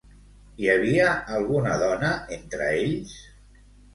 [0.61, 3.15] Hi havia alguna dona entre ells?